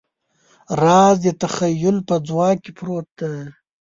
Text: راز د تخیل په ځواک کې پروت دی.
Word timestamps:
راز 0.81 1.15
د 1.25 1.27
تخیل 1.41 1.97
په 2.07 2.15
ځواک 2.27 2.57
کې 2.63 2.71
پروت 2.77 3.07
دی. 3.19 3.35